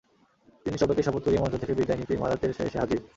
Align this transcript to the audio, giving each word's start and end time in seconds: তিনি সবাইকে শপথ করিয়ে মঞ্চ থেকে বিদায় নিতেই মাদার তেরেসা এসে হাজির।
তিনি 0.65 0.77
সবাইকে 0.81 1.05
শপথ 1.05 1.21
করিয়ে 1.23 1.41
মঞ্চ 1.43 1.55
থেকে 1.61 1.73
বিদায় 1.79 1.99
নিতেই 1.99 2.21
মাদার 2.21 2.39
তেরেসা 2.41 2.63
এসে 2.67 2.77
হাজির। 2.81 2.99